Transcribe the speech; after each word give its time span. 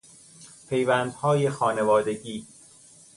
پیوندهای 0.69 1.49
خانوادگی 1.49 2.47